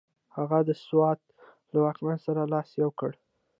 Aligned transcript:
هغه 0.35 0.59
د 0.67 0.69
سوات 0.85 1.19
له 1.71 1.77
واکمن 1.85 2.17
سره 2.25 2.41
لاس 2.53 2.69
یو 2.81 2.91
کړ. 2.99 3.11